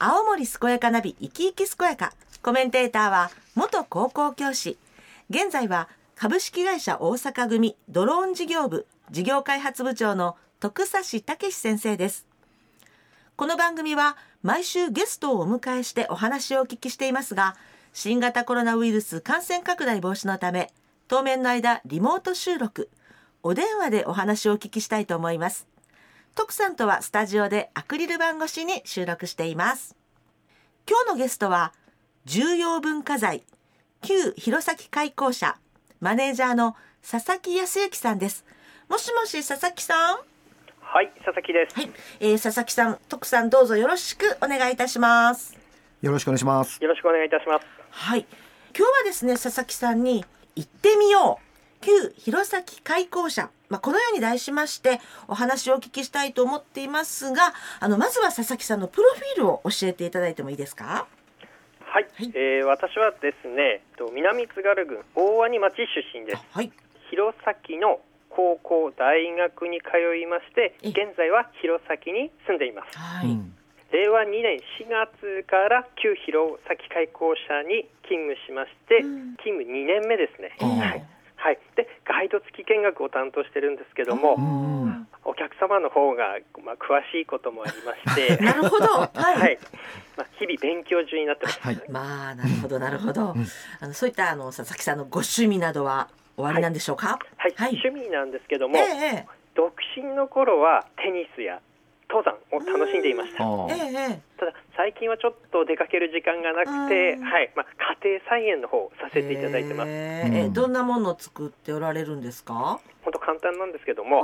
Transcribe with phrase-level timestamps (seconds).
[0.00, 2.12] 青森健やかナビ生き生き健やか。
[2.40, 4.78] コメンテーターは元高校教師。
[5.28, 12.28] 現在は株式会社大阪組ドローン事業部事業開発部長の徳差武先生です。
[13.34, 17.56] この番組は毎週ゲストをお迎えしてお話をお聞きしていますが
[17.92, 20.70] 新型コロナウイルス感染拡大防止のため
[21.08, 22.88] 当面の間リモート収録。
[23.42, 25.66] お電話でお話をお聞きしたいと思います。
[26.38, 29.96] 徳さんとはスタジオでアクリル板越しに収録しています。
[30.88, 31.72] 今日のゲストは
[32.26, 33.42] 重要文化財
[34.02, 35.56] 旧弘前開校舎
[35.98, 38.44] マネージャーの佐々木康之さんです。
[38.88, 40.18] もしもし佐々木さん？
[40.80, 41.74] はい佐々木です。
[41.74, 41.90] はい、
[42.20, 45.58] えー、佐々木さん徳さんどうぞよろしくお願いいたします。
[46.02, 46.78] よろしくお願いします。
[46.80, 47.66] よろしくお願いいたします。
[47.90, 48.24] はい。
[48.78, 51.84] 今日はですね佐々木さんに行ってみよう。
[51.84, 61.06] 旧弘前開校舎、まあ、このように題しましてお話をお聞きしたいと思っていますがあのまずは佐々木さんのプロフィールを教えていただいてもいいですか？
[61.80, 63.82] はい、はい、えー、私はですね
[64.14, 66.72] 南津軽郡大鰐町出身です、はい、
[67.10, 73.36] 弘前の高校大学に通いまして現在は弘前に住んでいます、はい、
[73.90, 81.04] 令和2年4月から旧弘前開校舎に勤務しまして、うん、勤務2年目ですね、はい
[81.38, 84.36] はい、でガイド付き見学を担当してるんですけども、
[85.24, 89.58] お客様の方が、まあ、詳しいこともありまして なるほど、はい、はい、
[90.16, 93.46] まあ、日々勉強中になってます、はい、まあなるほどなるほど、うん、
[93.80, 101.60] あのそういったあの佐々木さんのご趣味などはおありなんでしょうか、はい、はい、趣味なんですけども、ええ、独身の頃はテニスや
[102.10, 103.38] 登山を楽しんでいました。
[103.44, 107.66] ただ最近はちょっと出かける時間がなくて、はい、まあ
[108.02, 109.90] 家庭菜園の方させていただいてます。
[109.90, 112.80] えどんなものを作っておられるんですか？
[113.02, 114.22] 本当簡単なんですけども、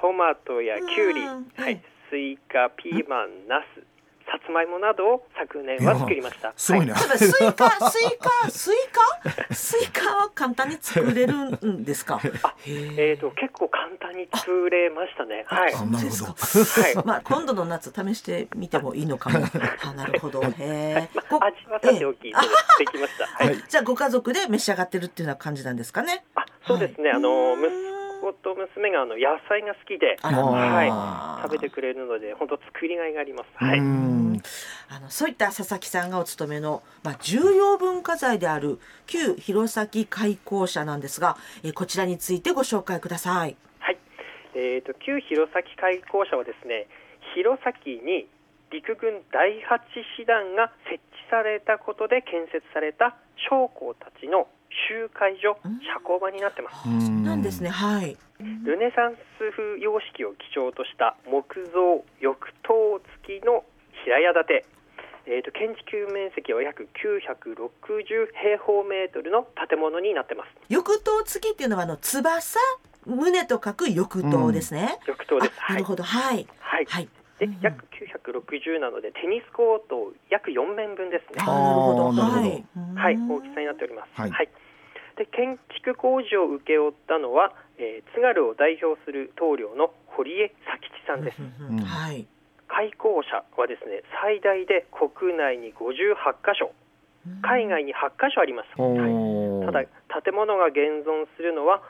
[0.00, 3.64] トマトやキュウリ、はい、スイカ、ピーマン、ナス、
[4.26, 6.52] さつまいもなどを昨年は作りました。
[6.56, 6.94] すごいね。
[6.94, 7.04] ス
[7.44, 8.76] イカ、スイカ、スイ
[9.48, 11.34] カ、スイカは簡単に作れる
[11.66, 12.20] んですか？
[12.66, 15.44] えっ、と結構簡単に作れましたね。
[15.46, 15.90] はい。
[15.90, 16.24] なるほど。
[16.26, 17.06] はい。
[17.06, 19.44] まあ今度の夏試してみてもいいのかも。
[19.84, 20.42] あ、 なるほど。
[20.42, 21.08] へえ。
[21.14, 23.26] 味はさておきできました。
[23.26, 23.56] はい。
[23.68, 26.24] じゃあご家族で召し上がってるっていうような感じなんですかね。
[26.34, 27.10] あ、そうですね。
[27.10, 27.56] あの
[28.22, 33.48] 子と娘があの野菜が好きで、はい、食べてくれるので本当作りがいがあります。
[33.56, 33.80] はい。
[34.88, 43.56] あのそういった佐々木さんがお勤めのまあ重要文化財である旧弘前開校舎なんですが、えー、こちらについてご紹介ください。
[44.62, 44.76] はい。
[44.76, 46.86] えっ、ー、と旧弘前開校舎はですね、
[47.34, 48.28] 弘前に
[48.70, 49.82] 陸軍第8
[50.16, 53.16] 師団が設置されたことで建設された
[53.50, 54.48] 将校たちの
[54.88, 56.88] 集会所、社交場になってます。
[56.88, 57.68] なんですね。
[57.68, 58.16] はい。
[58.64, 63.64] ルネサンス風様式を基調とした木造翼棟付きの
[64.04, 64.66] 平屋建て。
[65.24, 72.58] えーと、建築面積は約960平方メートルの建物になってます翼棟付きっていうのはあの翼
[73.06, 75.52] 胸と書く翼棟ですね、うん、です。
[75.68, 76.02] なるほど。
[76.02, 76.46] はい。
[76.60, 77.08] はい、はい、
[77.38, 77.84] で、約
[78.22, 81.44] 960なのでテニスコート約4面分ですね。
[81.44, 82.12] なるほど。
[82.12, 82.64] はい、
[82.94, 84.20] はい、大きさになっております。
[84.20, 84.48] はい、はい。
[85.16, 91.42] で建築工事を請け負ったのは、えー、津軽を代表する棟梁の堀江佐吉さんです。
[91.84, 92.26] はい。
[92.68, 96.72] 開校舎はですね最大で国内に58箇所、
[97.42, 98.80] 海外に8箇所あります。
[98.80, 99.84] はい、ただ
[100.24, 101.82] 建物が現存するのは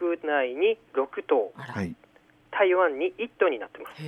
[0.00, 1.94] 国内に6棟、はい、
[2.50, 4.02] 台湾に1棟になってます。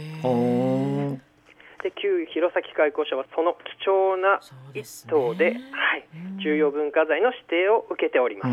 [1.82, 4.40] で旧弘前開校舎はその貴重な
[4.72, 6.06] 1棟で、ね、はい、
[6.42, 8.48] 重要文化財の指定を受けております。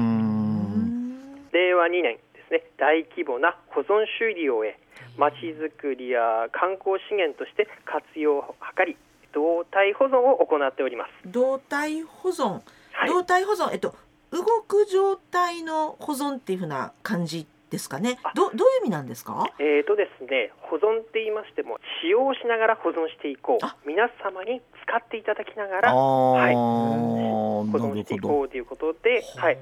[1.54, 4.80] 令和2年ですね大規模な保存修理を終え
[5.18, 8.98] まちづくりや観光資源として活用を図り
[9.34, 11.32] 動体保存を行っております。
[11.32, 12.62] 動体保存、
[12.92, 13.72] はい、動体保存。
[13.72, 13.94] えっと
[14.32, 18.18] 動く状態の保存っていうふうな感じですかね。
[18.36, 19.46] どどういう意味なんですか？
[19.60, 23.88] えっ、ー、とですね、保存って言いましても使用しながら保存していこう。
[23.88, 29.58] 皆様に使っていただきながら、はい、保存していこうということで、はい。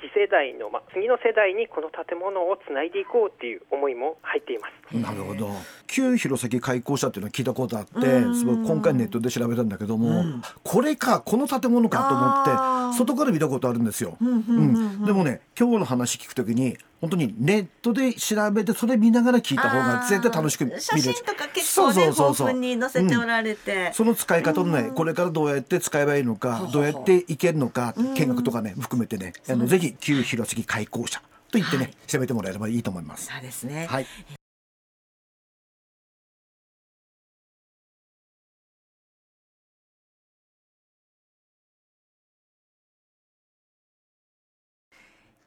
[0.00, 4.96] 次世代の、まあ、次の世代にこの建物をつないでいこうっていう思いも入っています。
[4.96, 5.50] なるほど。
[5.86, 7.90] 旧弘前開校舎っていうのは聞いたことあって、
[8.34, 10.24] すごい今回ネットで調べたんだけども、
[10.62, 14.16] これかこの建物かと思って外から見たことあるんですよ。
[14.20, 20.82] うん、でもね今日の話聞くときに本当にネットで調べてそれ見ながら聞いた方が絶対楽しく見れる。
[20.82, 29.32] 写真とか結構ね豊富に載せておられて、うん、その使い方のね、これからどうやって使えばいいのかどうやっていけるのか見学とかね含めてね。
[29.48, 33.26] あのぜひ旧広杉開校舎と言ってね、はい、調べてもらえればいいと思います。
[33.26, 34.06] そうですね、はい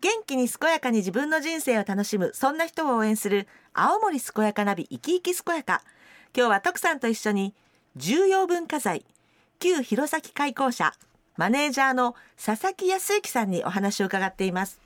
[0.02, 5.84] 元気に健やかに自分の人生を楽しむそんな人を応援する青森健やかナビ生き生き健やか。
[6.36, 7.54] 今日は徳さんと一緒に
[7.96, 9.06] 重要文化財
[9.60, 10.94] 旧弘前開港社
[11.38, 14.82] マネージャーの佐々木康之さんにお話を伺っています。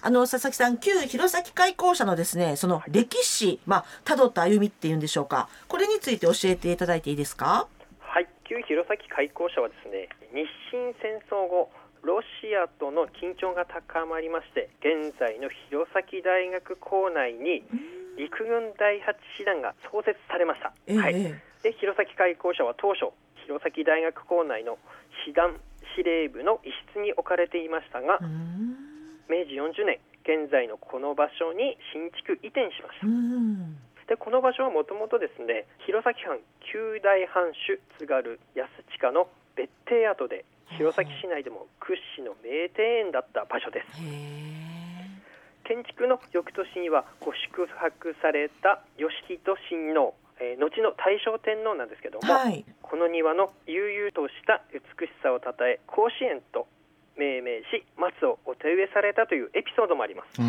[0.00, 5.50] あの佐々木さん旧弘前開港社のですねその歴史まあ辿った歩みっていうんでしょうか。
[5.68, 7.68] これについて教えていただいていいですか？
[8.00, 8.28] はい。
[8.48, 11.70] 旧弘前開港社はですね日清戦争後
[12.04, 17.64] ロシアとの緊張が高まりまして現在の弘前大学校内に
[18.20, 21.16] 陸軍第8師団が創設されました、えー、はい、
[21.64, 23.10] で弘前開港社は当初
[23.48, 24.78] 弘前大学校内の
[25.26, 25.56] 師団
[25.96, 28.20] 司令部の一室に置かれていましたが
[29.28, 33.06] 明治40年現在のこの場所に新築移転しました。
[34.08, 36.40] でこの場所はもともとですね弘前藩
[36.72, 38.68] 九大藩主津軽安
[39.00, 40.44] 親の別邸跡で
[40.78, 44.00] 弘前市内でも屈指の名庭園だった場所です
[45.64, 56.66] 建築の翌年にはご宿泊された義人親王えー、後の大正天皇なんですけども、はい、この庭の悠々とした美しさをたたえ甲子園と
[57.16, 60.42] 命名し松をお手植えされたというエピソードもあります。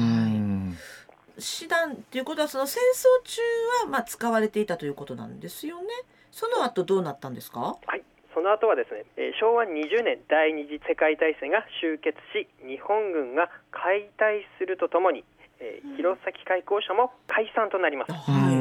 [1.37, 3.41] 師団ということはその戦争中
[3.83, 5.89] はまあ使われていたということなんですよね。
[6.31, 7.77] その後どうなったんですか？
[7.85, 8.01] はい。
[8.35, 15.23] その後はですね、えー、昭和20年第二次世界大戦が終結し、日本軍が解体するとともに、
[15.63, 18.11] えー、弘前開港社も解散となります。
[18.11, 18.55] はい。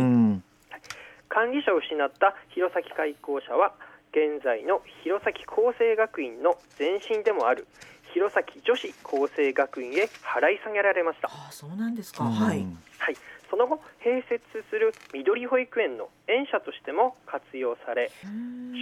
[1.26, 3.74] 管理者を失った弘前開港社は
[4.14, 7.66] 現在の弘前厚生学院の前身でもある
[8.14, 11.26] 弘前女子厚生学院へ払い下げられました。
[11.26, 12.64] あそうなんですか、はい、
[12.98, 13.16] はい、
[13.54, 18.10] その後併設する緑保育園の園舎としても活用され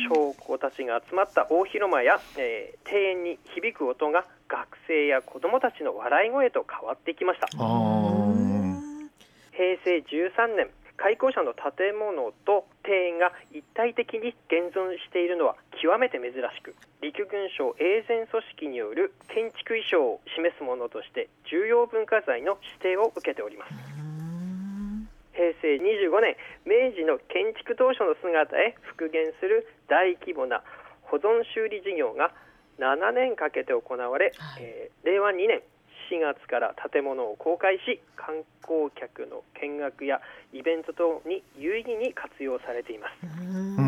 [0.08, 7.48] 将校たちが集まった大広間や、えー、庭園に響く音が学生や子どもたちの笑い声と変わってきました。
[9.52, 23.91] 平成13年開港者の建物と庭園が一体的に現存しているのは極めて珍しく陸軍省永全組織による建築衣装を示すものとして重要文化財の指定を受けております
[25.42, 30.62] 平成25年明治の建築当初の姿へ復元する大規模な
[31.02, 32.30] 保存修理事業が
[32.78, 35.62] 7年かけて行われ、はい、えー、令和2年
[36.10, 40.20] 4月から建物を公開し観光客の見学や
[40.52, 43.81] イベント等に有意義に活用されています。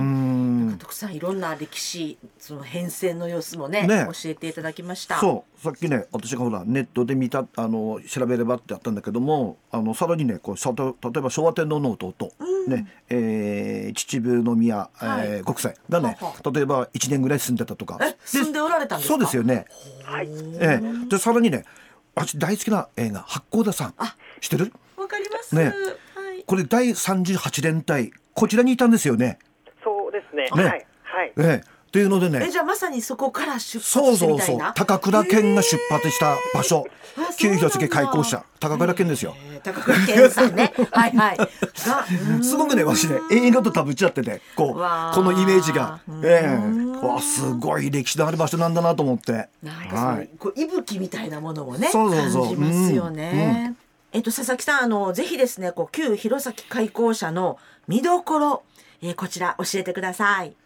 [0.85, 5.19] 徳さんいろんな歴史その変遷の様子もね、ね、教えていただきました。
[5.19, 5.61] そう。
[5.61, 16.19] さっきね私がほらネットで見たあの調べればってあったんだけどもあのさらにねこうさ例えば昭和天皇の弟、うん、ねえー、秩父宮、はい、えー、国際がね
[16.53, 17.99] 例えば1年ぐらい住んでたとか。
[18.27, 19.65] 住んでおられたんですそうですよね、
[20.05, 21.65] はい、えー、でさらにね
[22.15, 23.95] 私大好きな映画八甲田さん
[24.41, 24.73] 知ってる？
[24.97, 25.55] わかります。
[25.55, 29.39] ね、はい、これ第38連隊こちらにいたんですよね
[30.56, 30.62] ね。
[30.64, 31.75] ね、はい、はい、ええ。
[31.88, 32.44] っていうのでね。
[32.49, 34.58] えじゃあまさにそこから出発そうそうそう。
[34.75, 36.87] 高倉健が出発した場所。
[37.38, 39.37] 旧弘前開港者高倉健ですよ。
[39.62, 40.73] 高倉健さんね。
[40.91, 42.43] はいはい。
[42.43, 46.00] すごくねわしね映画とたぶっちゃっててこうこのイメージが。
[46.25, 47.06] ええ。
[47.06, 49.48] わすごい歴史のある場所なんだなと思って。
[49.65, 52.46] はい、こう息吹みたいなものもねそうそうそう。
[52.46, 53.77] 感じますよね、
[54.13, 58.63] うん、えっと佐々木さんあのぜひですねこう旧弘前開港者の見どころ、
[59.05, 60.56] えー、こちら教えてください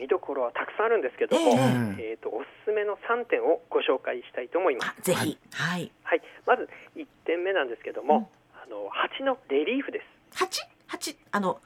[0.00, 5.02] 見どころはたくさんあるんですけども、えー、えーとおすすめの3点をご紹介したいと思います。
[5.02, 8.22] ぜひ、はい、はい、まず1点目なんですけども、うん、
[8.56, 10.38] あの蜂のレリーフです。
[10.38, 10.62] 蜂？
[10.86, 11.18] 蜂？
[11.32, 11.60] あの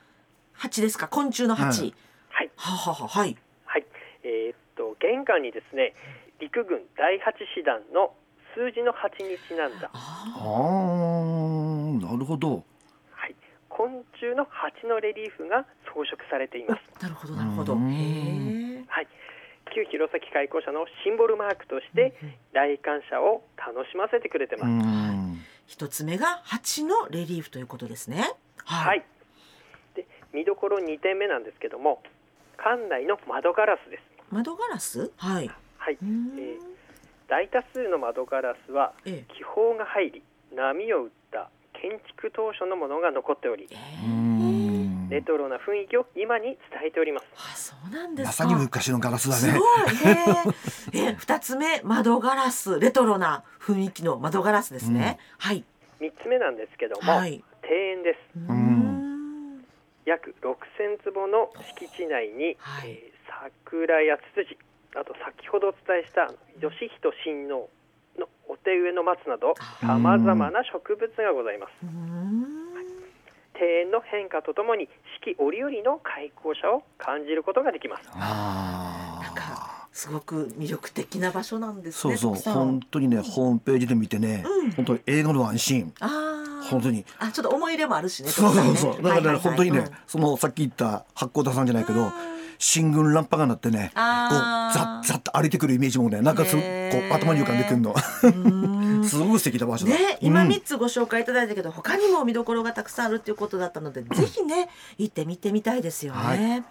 [0.52, 1.06] 蜂ですか？
[1.06, 1.94] 昆虫の蜂。
[2.28, 2.50] はい。
[2.56, 3.36] ははははい。
[3.66, 3.86] はい。
[4.24, 5.94] えー、っと玄関にですね
[6.40, 8.14] 陸軍第八師団の
[8.56, 9.90] 数字の8にちなんだ。
[9.94, 12.64] ああなるほど。
[13.74, 17.02] 昆虫の蜂のレリーフが装飾されています。
[17.02, 17.74] なるほどなるほど。
[17.74, 19.08] はい。
[19.74, 22.14] 旧弘前開港社のシンボルマークとして
[22.52, 24.70] 来館者を楽しませてくれてます。
[25.66, 28.30] 一つ目が蜂のレリーフということですね。
[28.64, 28.86] はい。
[28.86, 29.04] はい、
[29.96, 32.02] で見どころ2点目なんですけども、
[32.58, 34.02] 館内の窓ガラスです。
[34.30, 35.10] 窓ガラス？
[35.16, 35.50] はい。
[35.78, 35.98] はい。
[36.00, 36.58] えー、
[37.28, 40.22] 大多数の窓ガラスは気泡が入り
[40.54, 41.23] 波を打った
[41.84, 43.68] 建築当初のものが残っており、
[45.10, 47.26] レトロな雰囲気を今に伝えております。
[47.36, 49.60] あ、そうなんですまさに昔のガラスだね。
[50.94, 55.18] えー、二つ目窓ガラス、レトロな雰囲気の窓ガラスですね。
[55.42, 55.64] うん、はい。
[56.00, 58.18] 三つ目なんですけども、はい、庭園です。
[60.06, 64.58] 約六千坪の敷地内に、はい、えー、桜やツツジ、
[64.96, 67.68] あと先ほどお伝えした義人親王
[68.64, 71.70] 手植えの松などさまざまな植物がございます。
[73.56, 74.88] 庭園の変化とともに
[75.22, 78.08] 四季折々の開口者を感じることができます。
[78.08, 82.16] なんかすごく魅力的な場所なんですね。
[82.16, 85.94] そうそう、本当にね、ホームページで見てね、うん、本当に映画のワンシーン。
[86.68, 87.04] 本当に。
[87.18, 88.28] あ、ちょっと思い入れもあるしね。
[88.28, 89.02] そうそうそう。
[89.02, 92.10] だからね、本当にね、そのさっき言った八甲田さんじゃないけど。
[92.56, 94.04] 進軍ランパが鳴ってねこう
[94.72, 97.94] ザッザッと歩いてくるイメージもねなんかすこう頭に浮かんでくるの。
[99.04, 106.18] すごく素敵な場所だ、ね、今三つご紹介いただいたけど、うん、他にも見どころがたくさんあるっていうことだったので、ぜひね行ってみてみたいですよね。
[106.18, 106.64] はい。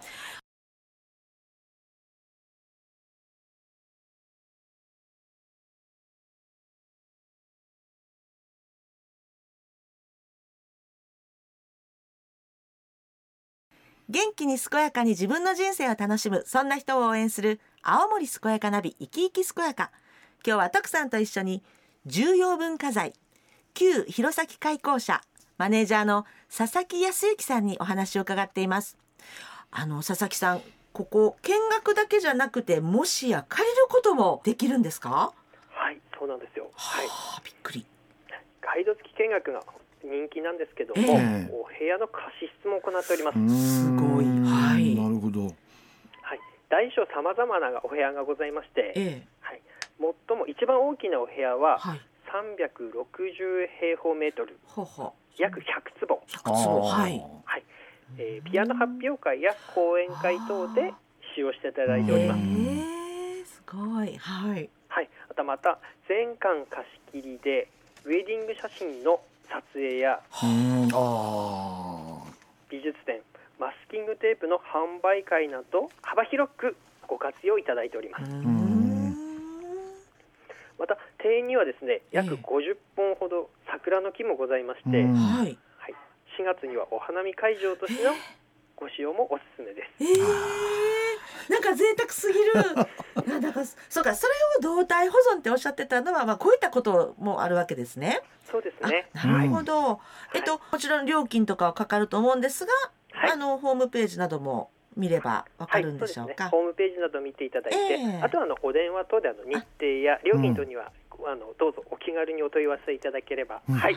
[14.08, 19.90] 元気に健やかに自分の人生を楽しむそんな人を応援する青森健やかナビ生き生き健やか。
[20.42, 21.62] 今日は徳さんと一緒に
[22.06, 23.12] 重要文化財
[23.74, 25.20] 旧弘前開港社
[25.58, 28.96] マネージャーの佐々木康之さんにお話を伺っています。
[29.70, 30.62] あの佐々木さん
[30.94, 35.34] ここ見学だけじゃなくてもしや借りることもできるんですか？
[35.68, 36.70] はいそうなんですよ。
[36.74, 37.06] はい。
[37.44, 37.84] びっくり。
[38.62, 39.60] ガイド付き見学が
[40.02, 43.82] 人気なんですけども、えー、お部屋の貸し室も行っております。
[43.82, 44.24] すごい
[46.74, 49.62] 大小さまざまなお部屋がございまして、えー、はい。
[50.26, 54.58] 最も一番大きなお部屋は、はい、360平方メートル。
[54.66, 55.62] ほほ約100
[56.00, 56.20] 坪。
[56.26, 56.82] 100坪。
[56.82, 57.62] はい、はい。
[58.18, 60.92] えー、ピアノ発表会や講演会等で
[61.36, 62.42] 使用していただいております。
[63.54, 64.16] すごい。
[64.18, 64.68] はい。
[64.88, 65.78] はい、あとまた
[66.08, 67.68] 全館貸し切りで
[68.04, 70.20] ウェディング写真の撮影や
[72.68, 73.22] 美術展
[73.58, 78.24] マスキングテープの販売会など幅広くご活用いただいております
[80.78, 85.56] また庭園にはですね約50本ほど桜の木もございまして、はい、
[86.38, 88.10] 4月にはお花見会場としての
[88.76, 90.04] ご使用もおすすめです。
[90.04, 92.52] えー、なんか贅沢すぎる。
[93.40, 98.22] なんかそうかそれを動体保存っておっしゃってたのはまあこういったこともあるわけですね。
[98.50, 99.08] そうですね。
[99.14, 99.82] なるほど。
[99.82, 100.00] は
[100.34, 102.72] い、えっともちろん料金とかはかかると思うんですが、
[103.14, 113.96] はい、あのホームページなども見ればわかるんでしょうか、はいね、ホームページなど見ていただいて、えー、あとはあのお電話等であの日程や料金等には、うん、あのどうぞお気軽にお問い合わせいただければ、うん、はい。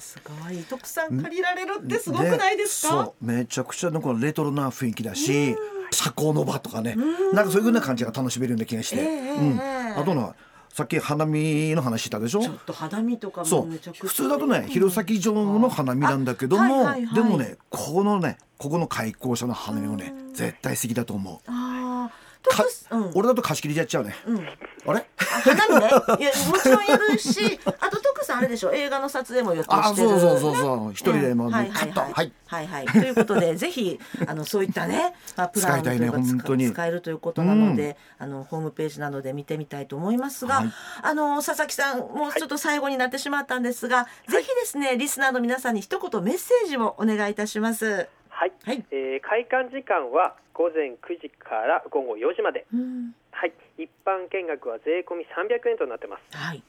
[0.00, 0.62] すごい。
[0.62, 3.10] 特産借りられるってすごくないですか？
[3.20, 5.56] めちゃくちゃのこのレトロな雰囲気だし、
[5.90, 6.94] 社交の場とかね、
[7.32, 9.60] なんかそういうふうな感じが楽しめるような気がして、えー、うん。
[9.98, 10.36] あとの
[10.78, 12.40] さっき花見の話したでしょ？
[12.40, 21.50] ちょっと花見とかもめちゃくちゃ普通だとね弘前城の花見なんだけども、はいはいはい、でもねここのねここの開口者の花見もね絶対好きだと思う。
[22.90, 24.14] あうん、俺だと貸し切りでやっちゃうね。
[24.26, 24.46] うん、
[24.86, 25.06] あれ？
[25.16, 25.88] 花見ね。
[26.20, 28.72] いやもちろんやるし、あと徳さんあれでしょ。
[28.72, 30.14] 映画の撮影も予定してる、ね。
[30.14, 30.92] あ、そうそうそうそう。
[30.92, 32.00] 一人でもう、カット。
[32.00, 32.32] はい。
[32.48, 32.86] はいはい。
[32.86, 48.08] ということでぜひあのそういったね、まあ プランというか使,、ね、使えるということなので、うん、あのホームページなどで見てみたいと思いますが、はい、あの佐々木さんもうちょっと最後になってしまったんですが、はい、ぜひですねリスナーの皆さんに一言メッセージをお願いいたします。
[48.38, 56.62] はい、はい、えー、開館時間は午前9時から午後4時まで、うん、はい、一般見学は税込み300円となってます、はい。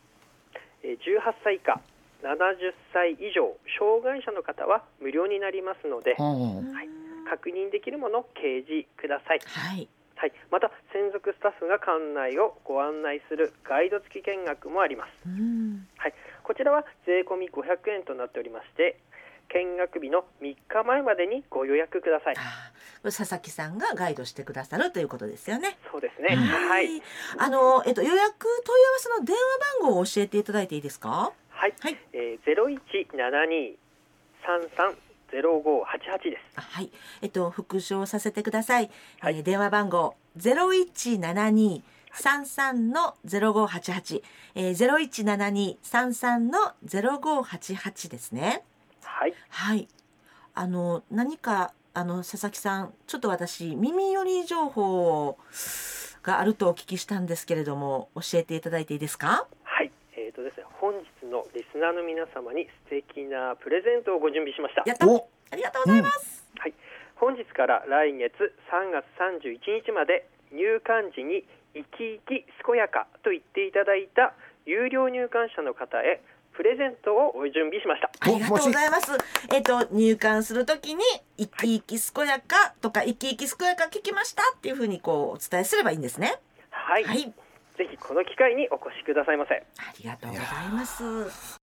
[0.82, 1.78] えー、18歳以下
[2.26, 6.34] 70歳以上障害者の方は無料になりますので、は
[6.82, 6.90] い、
[7.30, 9.88] 確認できるものを掲示ください、はい。
[10.18, 15.30] はい、また専属スタッフが館内をご案内するガイド付き見学もあります、
[15.96, 19.00] はい、こちらは税込み500円となっておりまして
[19.50, 22.36] 見学日の3日前までにご予約ください。
[23.04, 25.78] 佐々木さんがガイドしてくださるということですよね。
[25.92, 26.36] そうですね。
[26.36, 27.02] はい。
[27.38, 31.32] あのえっと予約問い合わせの電話番号を教えていただいていいですか。
[31.50, 31.74] はい。
[31.80, 32.80] はい、えゼロ一
[33.14, 33.78] 七二
[34.46, 34.96] 三三
[35.32, 36.60] ゼロ五八八です。
[36.60, 36.92] はい。
[37.22, 38.90] えっと復唱させてください。
[39.20, 44.24] はい、えー、電話番号ゼロ一七二三三のゼロ五八八、
[44.56, 48.64] え、ゼロ一七二三三のゼロ五八八ですね。
[49.20, 49.34] はい。
[49.50, 49.88] はい。
[50.56, 55.38] あの何かあの佐々木さんちょっと私耳寄り情報
[56.24, 59.46] があるとお聞きしたんですけれども教えていただいていいですか？
[59.64, 59.92] はい。
[60.16, 64.84] えっ、ー、とですね本日のリスナーの皆様に素敵なプレゼントをご準備しました。
[64.86, 66.48] やったありがとうございます。
[66.56, 66.74] うん、はい。
[67.16, 68.32] 本日から来月
[68.72, 71.44] 3月31日まで入館時に
[71.76, 74.34] 生き生き健やかと言っていただいた
[74.66, 76.22] 有料入館者の方へ
[76.60, 78.12] プレゼントを準備しました。
[78.20, 79.12] ありがとうございます。
[79.56, 81.02] えっ、と入館するときに
[81.38, 86.36] 生き生き健やかとか、生き生き健やか聞きましたっていうふうにこうお伝えすればいいんですね。
[86.70, 87.06] はい。
[87.06, 87.34] はい、
[87.80, 89.64] ぜひこの機会にお越しくださいませあ
[89.98, 91.04] りがとうございます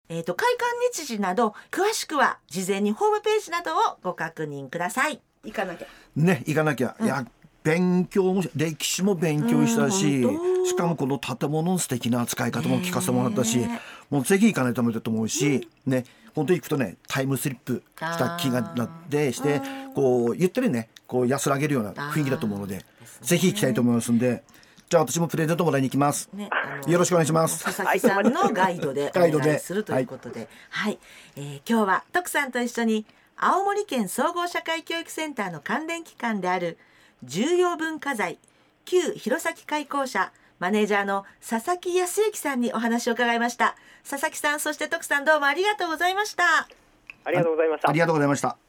[0.08, 7.26] えっ、ー、と開館日時など詳しくは事前にホームページなどをご確認ください行かなきゃね行かなきゃ、うん、いや
[7.68, 10.22] 勉強も歴史も勉強したし、
[10.66, 13.58] しかもこの建物の素敵な使い方も聞かせてもらったし、
[14.08, 19.60] もうぜひ行かないとダメだと思うし、ね本当に行くとねタイムスリップした気がなってして
[19.94, 22.84] こうゆったりねこう安らげるような雰囲気だと思うので
[23.22, 24.44] ぜひ行きたいと思いますんで。
[24.88, 26.30] じゃあ私もプレゼントもらいに行きます。
[26.32, 26.48] ね、
[26.86, 27.62] よろしくお願いします。
[27.62, 30.98] 佐々木さんのガイドで お願いするということで、はい、はい、
[31.36, 33.04] えー、今日は徳さんと一緒に
[33.36, 36.78] 青森県総合社会教育センターの関連機関である
[37.24, 38.38] 重要文化財
[38.84, 43.76] 旧弘前開校舎マネージャーの佐々木康之さんにお話を伺いました。
[44.08, 46.68] 佐々木さんそして徳さんどうもありがとうございました。
[47.24, 47.88] ありがとうございました。
[47.88, 48.67] ありがとうございました